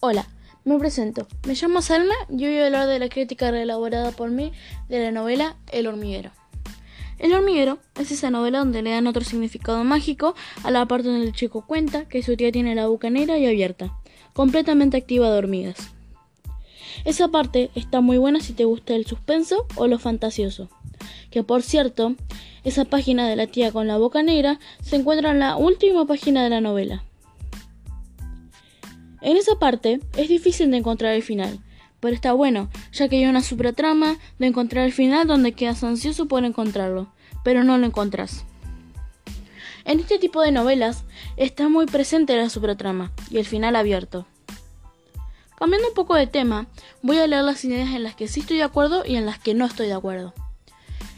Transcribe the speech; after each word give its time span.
Hola, 0.00 0.26
me 0.64 0.78
presento. 0.78 1.26
Me 1.46 1.54
llamo 1.54 1.80
Salma 1.80 2.12
y 2.28 2.44
hoy 2.44 2.52
voy 2.52 2.60
a 2.60 2.66
hablar 2.66 2.86
de 2.86 2.98
la 2.98 3.08
crítica 3.08 3.50
reelaborada 3.50 4.12
por 4.12 4.30
mí 4.30 4.52
de 4.90 5.02
la 5.02 5.10
novela 5.10 5.56
El 5.72 5.86
hormiguero. 5.86 6.32
El 7.18 7.32
hormiguero 7.32 7.78
es 7.98 8.10
esa 8.10 8.28
novela 8.28 8.58
donde 8.58 8.82
le 8.82 8.90
dan 8.90 9.06
otro 9.06 9.24
significado 9.24 9.82
mágico 9.84 10.34
a 10.64 10.70
la 10.70 10.84
parte 10.84 11.08
donde 11.08 11.26
el 11.26 11.32
chico 11.32 11.64
cuenta 11.66 12.06
que 12.06 12.22
su 12.22 12.36
tía 12.36 12.52
tiene 12.52 12.74
la 12.74 12.88
boca 12.88 13.08
negra 13.08 13.38
y 13.38 13.46
abierta, 13.46 13.96
completamente 14.34 14.98
activa 14.98 15.30
de 15.30 15.38
hormigas. 15.38 15.78
Esa 17.06 17.28
parte 17.28 17.70
está 17.74 18.02
muy 18.02 18.18
buena 18.18 18.40
si 18.40 18.52
te 18.52 18.66
gusta 18.66 18.94
el 18.94 19.06
suspenso 19.06 19.66
o 19.76 19.86
lo 19.86 19.98
fantasioso. 19.98 20.68
Que 21.30 21.42
por 21.42 21.62
cierto, 21.62 22.16
esa 22.64 22.84
página 22.84 23.26
de 23.26 23.36
la 23.36 23.46
tía 23.46 23.72
con 23.72 23.86
la 23.86 23.96
boca 23.96 24.22
negra 24.22 24.60
se 24.82 24.96
encuentra 24.96 25.30
en 25.30 25.38
la 25.38 25.56
última 25.56 26.04
página 26.06 26.44
de 26.44 26.50
la 26.50 26.60
novela. 26.60 27.05
En 29.26 29.36
esa 29.36 29.58
parte 29.58 29.98
es 30.16 30.28
difícil 30.28 30.70
de 30.70 30.76
encontrar 30.76 31.12
el 31.12 31.22
final, 31.24 31.58
pero 31.98 32.14
está 32.14 32.32
bueno, 32.32 32.70
ya 32.92 33.08
que 33.08 33.16
hay 33.16 33.26
una 33.26 33.42
trama 33.72 34.18
de 34.38 34.46
encontrar 34.46 34.84
el 34.84 34.92
final 34.92 35.26
donde 35.26 35.50
quedas 35.50 35.82
ansioso 35.82 36.26
por 36.26 36.44
encontrarlo, 36.44 37.08
pero 37.42 37.64
no 37.64 37.76
lo 37.76 37.86
encontrás. 37.86 38.44
En 39.84 39.98
este 39.98 40.20
tipo 40.20 40.42
de 40.42 40.52
novelas 40.52 41.02
está 41.36 41.68
muy 41.68 41.86
presente 41.86 42.36
la 42.36 42.76
trama 42.76 43.10
y 43.28 43.38
el 43.38 43.46
final 43.46 43.74
abierto. 43.74 44.28
Cambiando 45.56 45.88
un 45.88 45.94
poco 45.94 46.14
de 46.14 46.28
tema, 46.28 46.68
voy 47.02 47.18
a 47.18 47.26
leer 47.26 47.42
las 47.42 47.64
ideas 47.64 47.96
en 47.96 48.04
las 48.04 48.14
que 48.14 48.28
sí 48.28 48.40
estoy 48.40 48.58
de 48.58 48.62
acuerdo 48.62 49.02
y 49.04 49.16
en 49.16 49.26
las 49.26 49.40
que 49.40 49.54
no 49.54 49.64
estoy 49.64 49.88
de 49.88 49.94
acuerdo. 49.94 50.34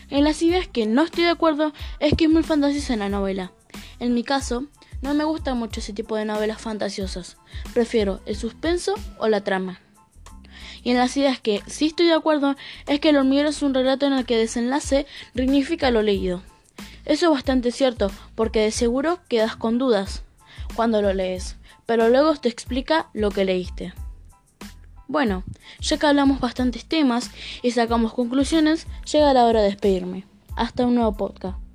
En 0.08 0.24
las 0.24 0.40
ideas 0.40 0.66
que 0.66 0.86
no 0.86 1.02
estoy 1.02 1.24
de 1.24 1.30
acuerdo 1.30 1.74
es 2.00 2.14
que 2.14 2.24
es 2.24 2.30
muy 2.30 2.42
fantasiosa 2.42 2.94
en 2.94 3.00
la 3.00 3.10
novela. 3.10 3.52
En 4.00 4.14
mi 4.14 4.24
caso, 4.24 4.64
no 5.02 5.14
me 5.14 5.24
gusta 5.24 5.54
mucho 5.54 5.80
ese 5.80 5.92
tipo 5.92 6.16
de 6.16 6.24
novelas 6.24 6.60
fantasiosas. 6.60 7.36
Prefiero 7.72 8.20
el 8.26 8.36
suspenso 8.36 8.94
o 9.18 9.28
la 9.28 9.42
trama. 9.42 9.80
Y 10.82 10.90
en 10.90 10.98
las 10.98 11.16
ideas 11.16 11.40
que 11.40 11.62
sí 11.66 11.86
estoy 11.86 12.06
de 12.06 12.14
acuerdo 12.14 12.56
es 12.86 13.00
que 13.00 13.10
El 13.10 13.16
hormiguero 13.16 13.48
es 13.48 13.62
un 13.62 13.74
relato 13.74 14.06
en 14.06 14.12
el 14.12 14.26
que 14.26 14.36
desenlace 14.36 15.06
dignifica 15.34 15.90
lo 15.90 16.02
leído. 16.02 16.42
Eso 17.04 17.26
es 17.26 17.32
bastante 17.32 17.72
cierto, 17.72 18.10
porque 18.34 18.60
de 18.60 18.70
seguro 18.70 19.20
quedas 19.28 19.56
con 19.56 19.78
dudas 19.78 20.22
cuando 20.74 21.00
lo 21.00 21.12
lees, 21.14 21.56
pero 21.86 22.08
luego 22.08 22.36
te 22.36 22.48
explica 22.48 23.08
lo 23.14 23.30
que 23.30 23.44
leíste. 23.44 23.94
Bueno, 25.06 25.42
ya 25.80 25.96
que 25.96 26.06
hablamos 26.06 26.38
bastantes 26.38 26.84
temas 26.84 27.30
y 27.62 27.70
sacamos 27.70 28.12
conclusiones, 28.12 28.86
llega 29.10 29.32
la 29.32 29.46
hora 29.46 29.62
de 29.62 29.68
despedirme. 29.70 30.26
Hasta 30.54 30.84
un 30.84 30.96
nuevo 30.96 31.16
podcast. 31.16 31.67